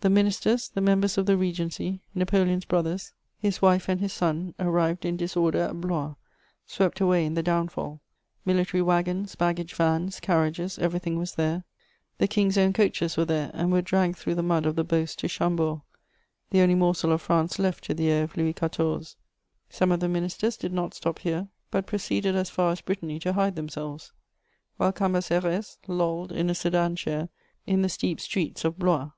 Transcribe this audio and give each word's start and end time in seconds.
The 0.00 0.10
ministers, 0.10 0.68
the 0.68 0.80
members 0.80 1.16
of 1.18 1.26
the 1.26 1.36
Regency, 1.36 2.00
Napoleon's 2.12 2.64
brothers, 2.64 3.12
his 3.38 3.62
wife 3.62 3.88
and 3.88 4.00
his 4.00 4.12
son 4.12 4.52
arrived 4.58 5.04
in 5.04 5.16
disorder 5.16 5.60
at 5.60 5.80
Blois, 5.80 6.16
swept 6.66 7.00
away 7.00 7.24
in 7.24 7.34
the 7.34 7.44
downfall; 7.44 8.00
military 8.44 8.82
waggons, 8.82 9.36
baggage 9.36 9.74
vans, 9.74 10.18
carriages, 10.18 10.80
everything 10.80 11.16
was 11.16 11.36
there; 11.36 11.62
the 12.18 12.26
King's 12.26 12.58
own 12.58 12.72
coaches 12.72 13.16
were 13.16 13.24
there 13.24 13.52
and 13.54 13.70
were 13.70 13.80
dragged 13.80 14.16
through 14.16 14.34
the 14.34 14.42
mud 14.42 14.66
of 14.66 14.74
the 14.74 14.82
Beauce 14.82 15.14
to 15.14 15.28
Chambord, 15.28 15.80
the 16.50 16.60
only 16.60 16.74
morsel 16.74 17.12
of 17.12 17.22
France 17.22 17.60
left 17.60 17.84
to 17.84 17.94
the 17.94 18.10
heir 18.10 18.24
of 18.24 18.36
Louis 18.36 18.54
XIV. 18.54 19.14
Some 19.70 19.92
of 19.92 20.00
the 20.00 20.08
ministers 20.08 20.56
did 20.56 20.72
not 20.72 20.92
stop 20.92 21.20
here, 21.20 21.46
but 21.70 21.86
proceeded 21.86 22.34
as 22.34 22.50
far 22.50 22.72
as 22.72 22.80
Brittany 22.80 23.20
to 23.20 23.32
hide 23.34 23.54
themselves, 23.54 24.10
while 24.76 24.92
Cambacérès 24.92 25.76
lolled 25.86 26.32
in 26.32 26.50
a 26.50 26.54
sedan 26.56 26.96
chair 26.96 27.28
in 27.64 27.82
the 27.82 27.88
steep 27.88 28.20
streets 28.20 28.64
of 28.64 28.76
Blois. 28.76 29.12